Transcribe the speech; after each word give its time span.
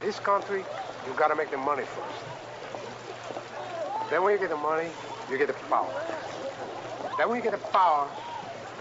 This 0.00 0.20
country, 0.20 0.64
you 1.06 1.12
gotta 1.16 1.34
make 1.34 1.50
the 1.50 1.56
money 1.56 1.82
first. 1.82 2.24
Then 4.10 4.22
when 4.22 4.32
you 4.32 4.38
get 4.38 4.48
the 4.48 4.56
money, 4.56 4.88
you 5.28 5.36
get 5.36 5.48
the 5.48 5.54
power. 5.54 5.92
Then 7.18 7.28
when 7.28 7.38
you 7.38 7.42
get 7.42 7.50
the 7.50 7.58
power, 7.58 8.08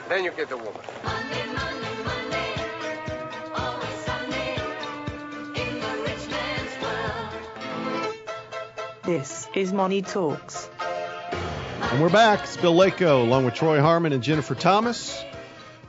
then 0.10 0.24
you 0.24 0.32
get 0.32 0.48
the 0.48 0.58
woman. 0.58 0.74
Rich 6.04 6.30
man's 6.30 6.82
world. 6.84 8.14
This 9.04 9.50
is 9.56 9.74
Money 9.74 10.04
Talks. 10.04 10.70
And 11.82 12.00
we're 12.00 12.10
back. 12.10 12.44
It's 12.44 12.58
Bill 12.58 12.76
Lako 12.76 13.24
along 13.24 13.46
with 13.46 13.56
Troy 13.56 13.82
Harmon 13.82 14.14
and 14.14 14.22
Jennifer 14.22 14.54
Thomas. 14.54 15.24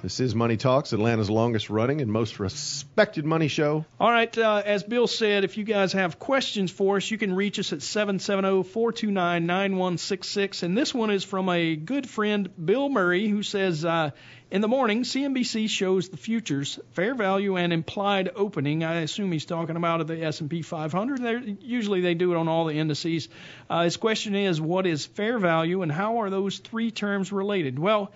This 0.00 0.20
is 0.20 0.32
Money 0.32 0.56
Talks, 0.56 0.92
Atlanta's 0.92 1.28
longest 1.28 1.70
running 1.70 2.00
and 2.00 2.12
most 2.12 2.38
respected 2.38 3.24
money 3.24 3.48
show. 3.48 3.84
All 3.98 4.12
right, 4.12 4.38
uh, 4.38 4.62
as 4.64 4.84
Bill 4.84 5.08
said, 5.08 5.42
if 5.42 5.56
you 5.56 5.64
guys 5.64 5.94
have 5.94 6.20
questions 6.20 6.70
for 6.70 6.98
us, 6.98 7.10
you 7.10 7.18
can 7.18 7.34
reach 7.34 7.58
us 7.58 7.72
at 7.72 7.80
770-429-9166. 7.80 10.62
And 10.62 10.78
this 10.78 10.94
one 10.94 11.10
is 11.10 11.24
from 11.24 11.48
a 11.48 11.74
good 11.74 12.08
friend, 12.08 12.48
Bill 12.64 12.88
Murray, 12.88 13.26
who 13.26 13.42
says, 13.42 13.84
uh, 13.84 14.12
in 14.52 14.60
the 14.60 14.68
morning, 14.68 15.02
CNBC 15.02 15.68
shows 15.68 16.10
the 16.10 16.16
futures, 16.16 16.78
fair 16.92 17.16
value, 17.16 17.56
and 17.56 17.72
implied 17.72 18.30
opening. 18.36 18.84
I 18.84 19.00
assume 19.00 19.32
he's 19.32 19.46
talking 19.46 19.74
about 19.74 20.06
the 20.06 20.22
S&P 20.22 20.62
500. 20.62 21.20
They're, 21.20 21.42
usually 21.60 22.02
they 22.02 22.14
do 22.14 22.32
it 22.32 22.36
on 22.36 22.46
all 22.46 22.66
the 22.66 22.78
indices. 22.78 23.28
Uh, 23.68 23.82
his 23.82 23.96
question 23.96 24.36
is, 24.36 24.60
what 24.60 24.86
is 24.86 25.06
fair 25.06 25.40
value, 25.40 25.82
and 25.82 25.90
how 25.90 26.20
are 26.20 26.30
those 26.30 26.58
three 26.58 26.92
terms 26.92 27.32
related? 27.32 27.80
Well, 27.80 28.12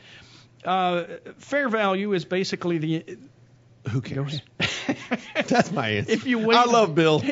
uh, 0.64 1.04
fair 1.38 1.68
value 1.68 2.12
is 2.12 2.24
basically 2.24 2.78
the 2.78 3.18
Who 3.90 4.00
cares? 4.00 4.40
That's 5.48 5.70
my 5.72 5.88
answer. 5.90 6.12
If 6.12 6.26
you 6.26 6.38
wait- 6.38 6.56
I 6.56 6.64
love 6.64 6.94
Bill, 6.96 7.22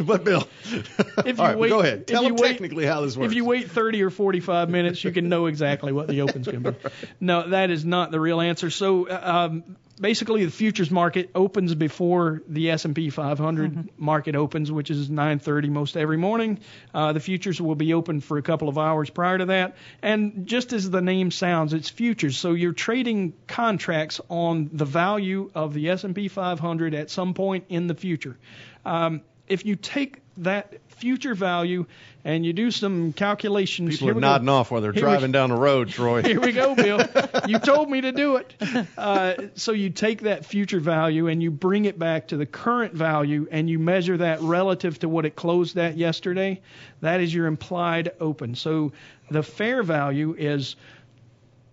but 0.00 0.24
Bill. 0.24 0.46
If 0.64 1.26
you 1.26 1.32
right, 1.44 1.58
wait- 1.58 1.68
go 1.68 1.80
ahead. 1.80 2.00
if 2.00 2.06
Tell 2.06 2.22
you 2.22 2.30
him 2.30 2.36
wait- 2.36 2.50
technically 2.52 2.84
how 2.86 3.00
this 3.02 3.16
works. 3.16 3.30
If 3.30 3.34
you 3.36 3.44
wait 3.44 3.70
30 3.70 4.02
or 4.02 4.10
45 4.10 4.70
minutes, 4.70 5.02
you 5.04 5.10
can 5.12 5.28
know 5.28 5.46
exactly 5.46 5.92
what 5.92 6.08
the 6.08 6.22
open's 6.22 6.46
going 6.46 6.62
to 6.62 6.72
be. 6.72 6.78
No, 7.20 7.48
that 7.50 7.70
is 7.70 7.84
not 7.84 8.10
the 8.10 8.20
real 8.20 8.40
answer. 8.40 8.70
So 8.70 9.08
uh, 9.08 9.48
um, 9.50 9.76
basically, 9.98 10.44
the 10.44 10.50
futures 10.50 10.90
market 10.90 11.30
opens 11.34 11.74
before 11.74 12.42
the 12.48 12.70
S&P 12.70 13.10
500 13.10 13.90
market 13.98 14.34
opens, 14.34 14.70
which 14.70 14.90
is 14.90 15.08
9:30 15.08 15.70
most 15.70 15.96
every 15.96 16.16
morning. 16.16 16.60
Uh, 16.94 17.12
the 17.12 17.20
futures 17.20 17.60
will 17.60 17.74
be 17.74 17.94
open 17.94 18.20
for 18.20 18.38
a 18.38 18.42
couple 18.42 18.68
of 18.68 18.78
hours 18.78 19.10
prior 19.10 19.38
to 19.38 19.46
that, 19.46 19.76
and 20.02 20.46
just 20.46 20.72
as 20.72 20.90
the 20.90 21.00
name 21.00 21.30
sounds, 21.30 21.72
it's 21.72 21.88
futures. 21.88 22.36
So 22.36 22.52
you're 22.52 22.72
trading 22.72 23.34
contracts 23.46 24.20
on 24.28 24.70
the 24.72 24.84
value 24.84 25.50
of 25.54 25.74
the 25.74 25.90
S&P 25.90 26.28
500 26.28 26.94
at 26.94 27.10
some 27.10 27.34
point 27.34 27.64
in 27.68 27.86
the 27.86 27.94
future. 27.94 28.36
Um, 28.84 29.22
if 29.48 29.64
you 29.64 29.76
take 29.76 30.20
that 30.38 30.74
future 30.88 31.34
value 31.34 31.86
and 32.24 32.44
you 32.44 32.52
do 32.52 32.70
some 32.70 33.12
calculations, 33.12 33.90
People 33.90 34.06
here 34.08 34.12
are 34.12 34.14
we 34.16 34.20
go. 34.20 34.26
nodding 34.28 34.48
off 34.48 34.70
while 34.70 34.80
they're 34.80 34.92
Here 34.92 35.04
we- 35.04 35.10
driving 35.12 35.32
down 35.32 35.50
the 35.50 35.56
road, 35.56 35.88
Troy. 35.88 36.22
Here 36.22 36.40
we 36.40 36.52
go, 36.52 36.74
Bill. 36.76 37.00
you 37.46 37.58
told 37.58 37.88
me 37.90 38.00
to 38.00 38.12
do 38.12 38.36
it. 38.36 38.52
Uh, 38.96 39.34
so 39.54 39.72
you 39.72 39.90
take 39.90 40.22
that 40.22 40.44
future 40.44 40.80
value 40.80 41.28
and 41.28 41.42
you 41.42 41.50
bring 41.50 41.84
it 41.84 41.98
back 41.98 42.28
to 42.28 42.36
the 42.36 42.46
current 42.46 42.92
value 42.94 43.46
and 43.50 43.70
you 43.70 43.78
measure 43.78 44.16
that 44.16 44.40
relative 44.40 44.98
to 45.00 45.08
what 45.08 45.24
it 45.24 45.36
closed 45.36 45.78
at 45.78 45.96
yesterday. 45.96 46.60
That 47.00 47.20
is 47.20 47.32
your 47.32 47.46
implied 47.46 48.10
open. 48.20 48.54
So 48.56 48.92
the 49.30 49.42
fair 49.42 49.82
value 49.82 50.34
is 50.36 50.74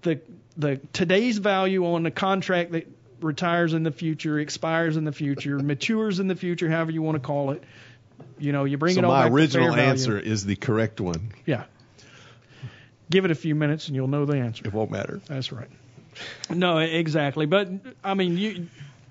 the 0.03 0.19
the 0.57 0.79
today's 0.93 1.37
value 1.39 1.85
on 1.85 2.03
the 2.03 2.11
contract 2.11 2.71
that 2.71 2.87
retires 3.19 3.73
in 3.73 3.83
the 3.83 3.91
future, 3.91 4.39
expires 4.39 4.95
in 4.95 5.03
the 5.03 5.11
future, 5.11 5.57
matures 5.63 6.19
in 6.19 6.27
the 6.27 6.35
future, 6.35 6.69
however 6.69 6.91
you 6.91 7.01
want 7.01 7.15
to 7.15 7.19
call 7.25 7.51
it. 7.51 7.63
You 8.37 8.51
know, 8.51 8.65
you 8.65 8.77
bring 8.77 8.95
so 8.95 8.99
it 8.99 9.05
all 9.05 9.11
my 9.11 9.23
back 9.23 9.29
to 9.29 9.35
original 9.35 9.67
fair 9.67 9.75
value. 9.77 9.89
answer 9.91 10.19
is 10.19 10.45
the 10.45 10.55
correct 10.55 10.99
one. 10.99 11.31
Yeah. 11.45 11.63
Give 13.09 13.23
it 13.25 13.31
a 13.31 13.35
few 13.35 13.55
minutes 13.55 13.87
and 13.87 13.95
you'll 13.95 14.07
know 14.07 14.25
the 14.25 14.37
answer. 14.37 14.65
It 14.65 14.73
won't 14.73 14.91
matter. 14.91 15.21
That's 15.27 15.51
right. 15.51 15.69
No, 16.49 16.79
exactly. 16.79 17.45
But 17.45 17.69
I 18.03 18.13
mean, 18.13 18.37
you, 18.37 18.67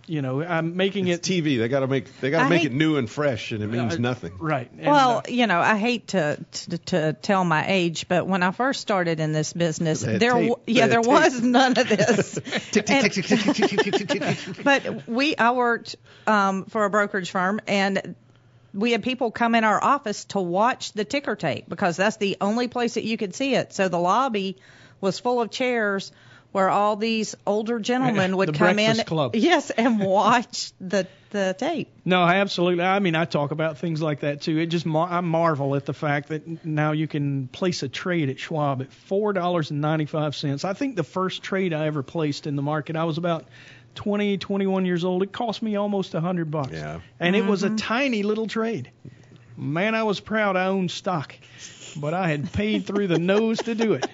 you 0.06 0.20
know, 0.20 0.42
I'm 0.42 0.76
making 0.76 1.06
It's 1.08 1.28
it 1.28 1.32
TV. 1.44 1.58
They 1.58 1.68
got 1.68 1.80
to 1.80 1.86
make 1.86 2.20
they 2.20 2.30
got 2.30 2.44
to 2.44 2.48
make 2.48 2.62
hate- 2.62 2.72
it 2.72 2.74
new 2.74 2.96
and 2.96 3.08
fresh, 3.08 3.52
and 3.52 3.62
it 3.62 3.68
means 3.68 3.94
uh, 3.94 3.98
nothing. 3.98 4.32
right. 4.38 4.70
And, 4.72 4.86
Well, 4.86 5.18
uh, 5.18 5.22
you 5.28 5.46
know, 5.46 5.60
I 5.60 5.76
hate 5.76 6.08
to, 6.08 6.38
to 6.52 6.78
to 6.78 7.12
tell 7.14 7.44
my 7.44 7.64
age, 7.66 8.06
but 8.08 8.26
when 8.26 8.42
I 8.42 8.50
first 8.50 8.80
started 8.80 9.20
in 9.20 9.32
this 9.32 9.52
business, 9.52 10.00
there 10.02 10.32
tape. 10.32 10.52
yeah, 10.66 10.86
there 10.88 11.00
tape. 11.00 11.10
was 11.10 11.40
none 11.40 11.78
of 11.78 11.88
this. 11.88 12.38
And- 12.88 14.54
but 14.64 15.06
we, 15.08 15.36
I 15.36 15.52
worked 15.52 15.96
um, 16.26 16.64
for 16.66 16.84
a 16.84 16.90
brokerage 16.90 17.30
firm, 17.30 17.60
and 17.66 18.14
we 18.74 18.92
had 18.92 19.02
people 19.02 19.30
come 19.30 19.54
in 19.54 19.64
our 19.64 19.82
office 19.82 20.24
to 20.26 20.40
watch 20.40 20.92
the 20.92 21.04
ticker 21.04 21.36
tape 21.36 21.68
because 21.68 21.96
that's 21.96 22.16
the 22.16 22.36
only 22.40 22.68
place 22.68 22.94
that 22.94 23.04
you 23.04 23.16
could 23.16 23.34
see 23.34 23.54
it. 23.54 23.72
So 23.72 23.88
the 23.88 23.98
lobby 23.98 24.58
was 25.00 25.18
full 25.18 25.40
of 25.40 25.50
chairs 25.50 26.12
where 26.54 26.70
all 26.70 26.94
these 26.94 27.34
older 27.46 27.80
gentlemen 27.80 28.36
would 28.36 28.54
come 28.54 28.78
in, 28.78 28.96
Club. 28.98 29.34
yes, 29.36 29.70
and 29.70 29.98
watch 29.98 30.72
the 30.80 31.06
the 31.30 31.54
tape. 31.58 31.90
no, 32.04 32.22
absolutely. 32.22 32.84
I 32.84 33.00
mean, 33.00 33.16
I 33.16 33.24
talk 33.24 33.50
about 33.50 33.78
things 33.78 34.00
like 34.00 34.20
that 34.20 34.42
too. 34.42 34.56
It 34.58 34.66
just 34.66 34.86
I 34.86 35.20
marvel 35.20 35.74
at 35.74 35.84
the 35.84 35.92
fact 35.92 36.28
that 36.28 36.64
now 36.64 36.92
you 36.92 37.08
can 37.08 37.48
place 37.48 37.82
a 37.82 37.88
trade 37.88 38.30
at 38.30 38.38
Schwab 38.38 38.82
at 38.82 38.92
four 38.92 39.32
dollars 39.32 39.72
and 39.72 39.80
ninety 39.80 40.06
five 40.06 40.36
cents. 40.36 40.64
I 40.64 40.74
think 40.74 40.94
the 40.94 41.02
first 41.02 41.42
trade 41.42 41.74
I 41.74 41.86
ever 41.86 42.04
placed 42.04 42.46
in 42.46 42.54
the 42.54 42.62
market, 42.62 42.94
I 42.94 43.02
was 43.02 43.18
about 43.18 43.46
20, 43.94 44.38
21 44.38 44.84
years 44.86 45.04
old. 45.04 45.22
It 45.22 45.32
cost 45.32 45.62
me 45.62 45.76
almost 45.76 46.14
a 46.14 46.20
hundred 46.20 46.50
bucks. 46.50 46.72
Yeah. 46.72 47.00
And 47.20 47.34
it 47.36 47.44
was 47.44 47.62
a 47.62 47.68
mm-hmm. 47.68 47.76
tiny 47.76 48.22
little 48.22 48.46
trade. 48.46 48.90
Man, 49.56 49.94
I 49.94 50.02
was 50.02 50.20
proud 50.20 50.56
I 50.56 50.66
owned 50.66 50.90
stock, 50.90 51.34
but 51.96 52.12
I 52.12 52.28
had 52.28 52.52
paid 52.52 52.86
through 52.86 53.06
the 53.06 53.18
nose 53.18 53.58
to 53.58 53.74
do 53.74 53.92
it. 53.94 54.06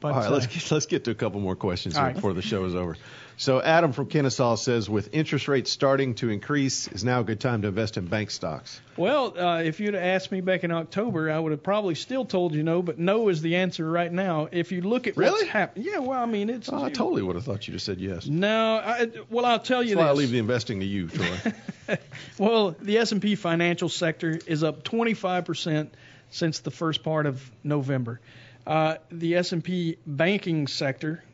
But, 0.00 0.12
All 0.12 0.20
right, 0.20 0.28
uh, 0.28 0.32
let's 0.32 0.46
get, 0.46 0.70
let's 0.70 0.86
get 0.86 1.04
to 1.04 1.10
a 1.10 1.14
couple 1.14 1.40
more 1.40 1.56
questions 1.56 1.96
here 1.96 2.04
right. 2.04 2.14
before 2.14 2.32
the 2.32 2.42
show 2.42 2.64
is 2.64 2.74
over. 2.74 2.96
So 3.36 3.62
Adam 3.62 3.92
from 3.92 4.06
Kennesaw 4.06 4.56
says, 4.56 4.90
with 4.90 5.10
interest 5.14 5.46
rates 5.46 5.70
starting 5.70 6.16
to 6.16 6.28
increase, 6.28 6.88
is 6.88 7.04
now 7.04 7.20
a 7.20 7.24
good 7.24 7.38
time 7.38 7.62
to 7.62 7.68
invest 7.68 7.96
in 7.96 8.06
bank 8.06 8.32
stocks. 8.32 8.80
Well, 8.96 9.38
uh, 9.38 9.62
if 9.62 9.78
you'd 9.78 9.94
asked 9.94 10.32
me 10.32 10.40
back 10.40 10.64
in 10.64 10.72
October, 10.72 11.30
I 11.30 11.38
would 11.38 11.52
have 11.52 11.62
probably 11.62 11.94
still 11.94 12.24
told 12.24 12.52
you 12.52 12.64
no, 12.64 12.82
but 12.82 12.98
no 12.98 13.28
is 13.28 13.40
the 13.40 13.54
answer 13.56 13.88
right 13.88 14.12
now. 14.12 14.48
If 14.50 14.72
you 14.72 14.82
look 14.82 15.06
at 15.06 15.16
Really? 15.16 15.30
what's 15.30 15.50
happened, 15.50 15.84
yeah, 15.84 15.98
well, 15.98 16.20
I 16.20 16.26
mean, 16.26 16.50
it's 16.50 16.68
Oh, 16.68 16.82
I 16.82 16.90
totally 16.90 17.22
would 17.22 17.36
have 17.36 17.44
thought 17.44 17.68
you 17.68 17.74
just 17.74 17.86
said 17.86 18.00
yes. 18.00 18.26
no. 18.26 18.76
I, 18.84 19.08
well, 19.30 19.44
I'll 19.44 19.60
tell 19.60 19.84
you 19.84 19.90
That's 19.94 19.98
why 19.98 20.06
I 20.06 20.10
this. 20.10 20.18
leave 20.18 20.30
the 20.30 20.38
investing 20.38 20.80
to 20.80 20.86
you, 20.86 21.06
Troy. 21.08 21.52
Well, 22.38 22.76
the 22.80 22.98
S&P 22.98 23.34
financial 23.34 23.88
sector 23.88 24.38
is 24.46 24.62
up 24.62 24.84
25% 24.84 25.88
since 26.30 26.58
the 26.60 26.70
first 26.70 27.02
part 27.02 27.26
of 27.26 27.50
November. 27.64 28.20
Uh, 28.68 28.98
the 29.10 29.34
S&P 29.36 29.96
banking 30.06 30.66
sector 30.66 31.24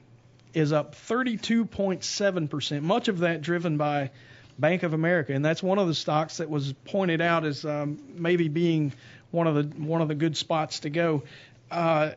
is 0.55 0.73
up 0.73 0.95
32.7%. 0.95 2.83
Much 2.83 3.09
of 3.09 3.19
that 3.19 3.43
driven 3.43 3.77
by 3.77 4.13
Bank 4.57 4.85
of 4.85 4.93
America, 4.93 5.33
and 5.33 5.45
that's 5.45 5.61
one 5.61 5.81
of 5.81 5.89
the 5.89 5.95
stocks 5.95 6.37
that 6.37 6.49
was 6.49 6.73
pointed 6.85 7.21
out 7.21 7.45
as 7.45 7.65
um, 7.65 8.01
maybe 8.15 8.47
being 8.47 8.93
one 9.33 9.49
of 9.49 9.57
the 9.57 9.63
one 9.83 10.01
of 10.01 10.07
the 10.07 10.15
good 10.15 10.37
spots 10.37 10.81
to 10.81 10.91
go. 10.91 11.25
Uh, 11.73 12.13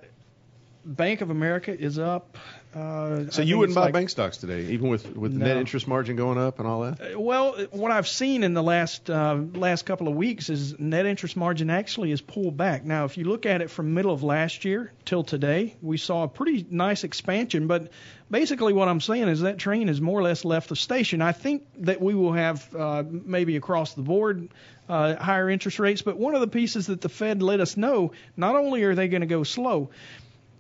Bank 0.86 1.22
of 1.22 1.32
America 1.32 1.76
is 1.76 1.98
up. 1.98 2.38
Uh, 2.76 3.30
So 3.32 3.42
I 3.42 3.46
you 3.46 3.58
wouldn't 3.58 3.76
buy 3.76 3.84
like- 3.86 3.94
bank 3.94 4.10
stocks 4.10 4.38
today, 4.38 4.68
even 4.74 4.90
with 4.90 5.16
with 5.16 5.34
the 5.34 5.40
net 5.40 5.58
interest 5.58 5.88
margin 5.88 6.16
going 6.16 6.38
up 6.38 6.60
and 6.60 6.68
all 6.68 6.82
that. 6.82 7.20
Well, 7.20 7.56
what 7.72 7.92
I've 7.92 8.08
seen 8.08 8.44
in 8.44 8.54
the 8.54 8.62
last 8.62 9.10
uh, 9.10 9.40
last 9.54 9.86
couple 9.86 10.08
of 10.08 10.16
weeks 10.16 10.50
is 10.50 10.78
net 10.78 11.06
interest 11.06 11.38
margin 11.38 11.70
actually 11.70 12.12
is 12.12 12.22
pulled 12.22 12.58
back. 12.58 12.84
Now, 12.84 13.06
if 13.06 13.18
you 13.18 13.24
look 13.24 13.46
at 13.46 13.62
it 13.62 13.70
from 13.72 13.94
middle 13.94 14.12
of 14.12 14.22
last 14.22 14.66
year 14.66 14.92
till 15.06 15.24
today, 15.24 15.76
we 15.82 15.98
saw 15.98 16.24
a 16.24 16.28
pretty 16.28 16.66
nice 16.70 17.04
expansion. 17.04 17.68
But 17.68 17.90
basically, 18.30 18.74
what 18.74 18.90
I'm 18.90 19.02
saying 19.02 19.28
is 19.30 19.42
that 19.42 19.58
train 19.58 19.88
has 19.88 20.02
more 20.02 20.20
or 20.20 20.24
less 20.24 20.44
left 20.46 20.70
the 20.70 20.76
station. 20.76 21.22
I 21.22 21.32
think 21.32 21.64
that 21.80 22.02
we 22.02 22.14
will 22.16 22.34
have 22.34 22.76
uh, 22.76 23.04
maybe 23.10 23.56
across 23.56 23.94
the 23.94 24.02
board 24.04 24.50
uh, 24.90 25.16
higher 25.16 25.50
interest 25.50 25.80
rates. 25.80 26.02
But 26.02 26.18
one 26.18 26.36
of 26.36 26.42
the 26.42 26.48
pieces 26.48 26.88
that 26.88 27.02
the 27.02 27.10
Fed 27.10 27.42
let 27.42 27.60
us 27.60 27.78
know, 27.78 28.12
not 28.36 28.56
only 28.56 28.84
are 28.84 28.94
they 28.94 29.08
going 29.08 29.22
to 29.22 29.28
go 29.28 29.44
slow, 29.44 29.90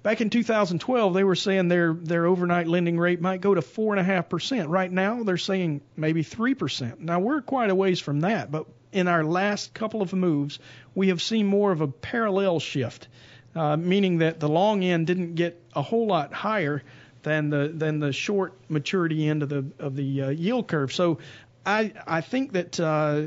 Back 0.03 0.21
in 0.21 0.29
2012, 0.29 1.13
they 1.13 1.23
were 1.23 1.35
saying 1.35 1.67
their 1.67 1.93
their 1.93 2.25
overnight 2.25 2.67
lending 2.67 2.97
rate 2.97 3.19
might 3.19 3.41
go 3.41 3.53
to 3.53 3.61
four 3.61 3.93
and 3.93 3.99
a 3.99 4.03
half 4.03 4.29
percent. 4.29 4.69
Right 4.69 4.91
now, 4.91 5.23
they're 5.23 5.37
saying 5.37 5.81
maybe 5.95 6.23
three 6.23 6.53
percent. 6.53 7.01
Now 7.01 7.19
we're 7.19 7.41
quite 7.41 7.69
a 7.69 7.75
ways 7.75 7.99
from 7.99 8.21
that, 8.21 8.51
but 8.51 8.67
in 8.91 9.07
our 9.07 9.23
last 9.23 9.73
couple 9.73 10.01
of 10.01 10.13
moves, 10.13 10.59
we 10.95 11.09
have 11.09 11.21
seen 11.21 11.45
more 11.45 11.71
of 11.71 11.81
a 11.81 11.87
parallel 11.87 12.59
shift, 12.59 13.07
uh, 13.55 13.75
meaning 13.75 14.19
that 14.19 14.39
the 14.39 14.47
long 14.47 14.83
end 14.83 15.07
didn't 15.07 15.35
get 15.35 15.61
a 15.75 15.81
whole 15.81 16.07
lot 16.07 16.33
higher 16.33 16.83
than 17.23 17.49
the 17.49 17.67
than 17.67 17.99
the 17.99 18.13
short 18.13 18.53
maturity 18.69 19.27
end 19.27 19.43
of 19.43 19.49
the 19.49 19.65
of 19.79 19.95
the 19.95 20.21
uh, 20.21 20.29
yield 20.29 20.67
curve. 20.67 20.93
So 20.93 21.19
I 21.65 21.93
I 22.05 22.21
think 22.21 22.53
that. 22.53 22.79
Uh, 22.79 23.23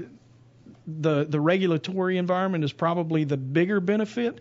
the 0.86 1.24
the 1.24 1.40
regulatory 1.40 2.18
environment 2.18 2.64
is 2.64 2.72
probably 2.72 3.22
the 3.22 3.36
bigger 3.36 3.78
benefit, 3.80 4.40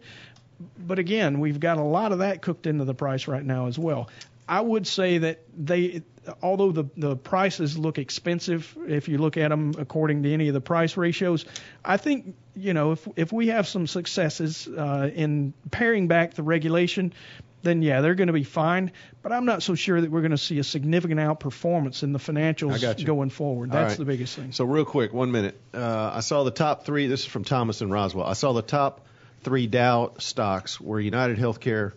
but 0.78 1.00
again, 1.00 1.40
we've 1.40 1.60
got 1.60 1.78
a 1.78 1.84
lot 1.84 2.12
of 2.12 2.20
that 2.20 2.42
cooked 2.42 2.68
into 2.68 2.86
the 2.86 2.94
price 2.94 3.28
right 3.28 3.44
now 3.44 3.68
as 3.68 3.78
well. 3.78 4.10
I 4.48 4.62
would 4.62 4.88
say 4.88 5.20
that 5.20 5.42
they, 5.56 6.02
although 6.42 6.72
the 6.72 6.86
the 6.98 7.16
prices 7.16 7.78
look 7.78 8.00
expensive, 8.00 8.76
if 8.88 9.08
you 9.08 9.20
look 9.20 9.38
at 9.38 9.50
them 9.50 9.74
according 9.78 10.24
to 10.24 10.34
any 10.34 10.48
of 10.48 10.56
the 10.56 10.62
price 10.62 10.98
ratios, 10.98 11.46
I 11.86 11.98
think 11.98 12.36
you 12.56 12.74
know 12.74 12.94
if 12.94 13.08
if 13.16 13.32
we 13.32 13.48
have 13.48 13.68
some 13.68 13.86
successes 13.86 14.68
uh, 14.68 15.12
in 15.14 15.54
paring 15.70 16.08
back 16.08 16.34
the 16.34 16.42
regulation, 16.42 17.14
then 17.62 17.84
yeah, 17.84 18.02
they're 18.02 18.16
going 18.16 18.28
to 18.28 18.34
be 18.34 18.44
fine. 18.44 18.92
But 19.22 19.34
I'm 19.34 19.46
not 19.46 19.62
so 19.62 19.76
sure 19.76 20.02
that 20.02 20.10
we're 20.10 20.22
going 20.22 20.32
to 20.32 20.38
see 20.38 20.58
a 20.58 20.64
significant 20.64 21.20
outperformance 21.20 22.02
in 22.02 22.12
the 22.12 22.20
financials 22.20 22.74
I 22.74 22.80
got 22.80 23.00
you. 23.00 23.06
going 23.06 23.30
forward. 23.30 23.72
That's 23.72 23.92
right. 23.92 23.98
the 24.00 24.06
biggest 24.06 24.36
thing. 24.36 24.52
So 24.52 24.66
real 24.66 24.86
quick, 24.86 25.14
one 25.14 25.32
minute. 25.32 25.60
Uh, 25.76 26.12
I 26.14 26.22
saw 26.22 26.44
the 26.44 26.52
top 26.52 26.86
three. 26.86 27.06
This 27.06 27.22
is 27.22 27.26
from 27.28 27.44
Thomas 27.44 27.82
and 27.82 27.92
Roswell. 27.92 28.26
I 28.26 28.34
saw 28.34 28.54
the 28.54 28.64
top 28.64 29.06
three 29.44 29.68
Dow 29.68 30.14
stocks 30.18 30.80
were 30.80 31.00
United 31.00 31.38
Healthcare, 31.38 31.94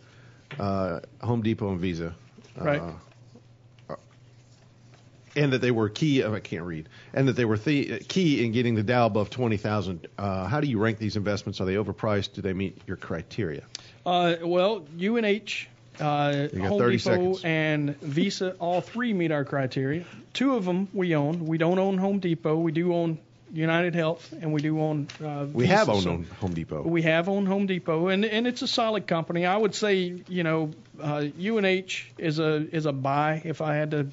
uh, 0.59 1.01
Home 1.21 1.43
Depot, 1.43 1.71
and 1.71 1.81
Visa. 1.81 2.15
Right. 2.57 2.81
Uh, 2.81 2.93
and 5.35 5.53
that 5.53 5.61
they 5.61 5.71
were 5.71 5.89
key. 5.89 6.23
Oh, 6.23 6.35
I 6.35 6.41
can't 6.41 6.65
read. 6.65 6.89
And 7.15 7.29
that 7.29 7.33
they 7.33 7.45
were 7.45 7.57
the, 7.57 8.01
key 8.01 8.45
in 8.45 8.53
getting 8.53 8.75
the 8.75 8.83
Dow 8.83 9.07
above 9.07 9.31
twenty 9.31 9.57
thousand. 9.57 10.07
Uh, 10.19 10.47
how 10.47 10.61
do 10.61 10.67
you 10.67 10.79
rank 10.79 10.99
these 10.99 11.17
investments? 11.17 11.61
Are 11.61 11.65
they 11.65 11.75
overpriced? 11.75 12.35
Do 12.35 12.43
they 12.43 12.53
meet 12.53 12.79
your 12.87 12.97
criteria? 12.97 13.65
Uh, 14.05 14.37
well, 14.43 14.85
UNH, 15.01 15.69
uh, 16.01 16.49
Home 16.49 16.79
Depot, 16.79 16.99
seconds. 16.99 17.45
and 17.45 17.99
Visa, 18.01 18.53
all 18.59 18.81
three 18.81 19.13
meet 19.13 19.33
our 19.33 19.45
criteria. 19.45 20.05
Two 20.35 20.55
of 20.57 20.65
them 20.65 20.89
we 20.93 21.15
own. 21.15 21.47
We 21.47 21.59
don't 21.59 21.79
own 21.79 21.99
Home 21.99 22.19
Depot. 22.19 22.57
We 22.57 22.73
do 22.73 22.95
own 22.95 23.19
United 23.53 23.95
Health, 23.95 24.33
and 24.41 24.53
we 24.53 24.63
do 24.63 24.81
own. 24.81 25.09
Uh, 25.23 25.47
We 25.53 25.67
have 25.67 25.89
owned 25.89 26.27
Home 26.41 26.55
Depot. 26.55 26.83
We 26.83 27.03
have 27.03 27.29
owned 27.29 27.49
Home 27.49 27.67
Depot, 27.67 28.09
and 28.09 28.25
and 28.25 28.47
it's 28.47 28.63
a 28.63 28.69
solid 28.69 29.07
company. 29.07 29.45
I 29.45 29.57
would 29.57 29.75
say, 29.75 30.23
you 30.27 30.43
know, 30.43 30.71
uh, 31.01 31.25
UNH 31.39 32.07
is 32.19 32.39
a 32.39 32.67
is 32.75 32.87
a 32.87 32.93
buy 32.93 33.43
if 33.45 33.61
I 33.61 33.75
had 33.77 33.91
to 33.91 34.07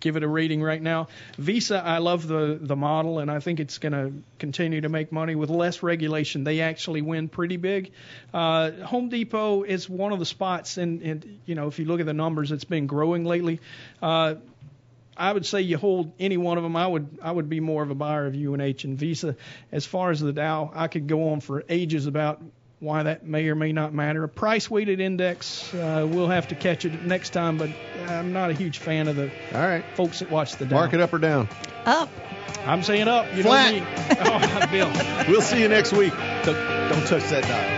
give 0.00 0.16
it 0.16 0.22
a 0.22 0.28
rating 0.28 0.62
right 0.62 0.80
now. 0.80 1.08
Visa, 1.36 1.82
I 1.84 1.98
love 1.98 2.26
the 2.26 2.58
the 2.60 2.76
model, 2.76 3.18
and 3.18 3.30
I 3.30 3.40
think 3.40 3.60
it's 3.60 3.78
going 3.78 3.92
to 3.92 4.12
continue 4.38 4.80
to 4.80 4.88
make 4.88 5.12
money 5.12 5.34
with 5.34 5.50
less 5.50 5.82
regulation. 5.82 6.44
They 6.44 6.60
actually 6.60 7.02
win 7.02 7.28
pretty 7.28 7.56
big. 7.56 7.92
Uh, 8.32 8.70
Home 8.86 9.08
Depot 9.08 9.64
is 9.64 9.88
one 9.88 10.12
of 10.12 10.18
the 10.18 10.26
spots, 10.26 10.78
and 10.78 11.02
and 11.02 11.40
you 11.46 11.54
know, 11.54 11.66
if 11.68 11.78
you 11.78 11.84
look 11.84 12.00
at 12.00 12.06
the 12.06 12.14
numbers, 12.14 12.52
it's 12.52 12.64
been 12.64 12.86
growing 12.86 13.24
lately. 13.24 13.60
Uh, 14.00 14.36
I 15.18 15.32
would 15.32 15.44
say 15.44 15.62
you 15.62 15.76
hold 15.78 16.12
any 16.20 16.36
one 16.36 16.56
of 16.58 16.62
them. 16.62 16.76
I 16.76 16.86
would 16.86 17.18
I 17.22 17.30
would 17.30 17.48
be 17.48 17.60
more 17.60 17.82
of 17.82 17.90
a 17.90 17.94
buyer 17.94 18.26
of 18.26 18.34
UNH 18.34 18.84
and 18.84 18.96
Visa. 18.98 19.36
As 19.72 19.84
far 19.84 20.10
as 20.10 20.20
the 20.20 20.32
Dow, 20.32 20.70
I 20.74 20.88
could 20.88 21.06
go 21.08 21.30
on 21.30 21.40
for 21.40 21.64
ages 21.68 22.06
about 22.06 22.40
why 22.80 23.02
that 23.02 23.26
may 23.26 23.48
or 23.48 23.56
may 23.56 23.72
not 23.72 23.92
matter. 23.92 24.22
A 24.22 24.28
price 24.28 24.70
weighted 24.70 25.00
index, 25.00 25.74
uh, 25.74 26.06
we'll 26.08 26.28
have 26.28 26.48
to 26.48 26.54
catch 26.54 26.84
it 26.84 27.02
next 27.04 27.30
time, 27.30 27.58
but 27.58 27.70
I'm 28.06 28.32
not 28.32 28.50
a 28.50 28.52
huge 28.54 28.78
fan 28.78 29.08
of 29.08 29.16
the 29.16 29.30
All 29.52 29.60
right. 29.60 29.84
folks 29.96 30.20
that 30.20 30.30
watch 30.30 30.54
the 30.56 30.64
Dow. 30.66 30.76
Mark 30.76 30.94
it 30.94 31.00
up 31.00 31.12
or 31.12 31.18
down. 31.18 31.48
Up. 31.84 32.08
I'm 32.66 32.84
saying 32.84 33.08
up. 33.08 33.26
You 33.34 33.42
Flat. 33.42 33.74
know 33.74 33.80
me. 33.80 33.86
Oh, 34.20 34.66
Bill. 34.70 35.26
We'll 35.28 35.42
see 35.42 35.60
you 35.60 35.68
next 35.68 35.92
week. 35.92 36.12
Don't, 36.44 36.88
don't 36.88 37.06
touch 37.06 37.24
that 37.30 37.42
dial. 37.42 37.77